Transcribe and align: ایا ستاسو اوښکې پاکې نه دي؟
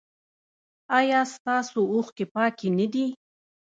ایا 0.97 1.21
ستاسو 1.35 1.79
اوښکې 1.93 2.25
پاکې 2.35 2.67
نه 2.77 2.85
دي؟ 2.93 3.07